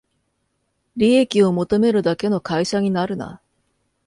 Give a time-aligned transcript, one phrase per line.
[0.95, 3.39] 利益を求めるだけの会社になるな